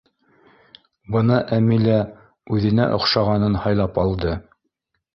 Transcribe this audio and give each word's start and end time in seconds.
Бына 1.15 1.37
Әмилә 1.59 1.99
үҙенә 2.57 2.91
оҡшағанын 2.99 3.63
һайлап 3.67 4.05
алды. 4.07 4.37